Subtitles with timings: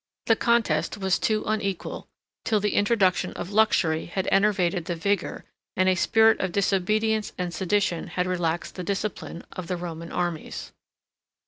[0.25, 2.07] The contest was too unequal,
[2.43, 5.45] till the introduction of luxury had enervated the vigor,
[5.77, 10.71] and a spirit of disobedience and sedition had relaxed the discipline, of the Roman armies.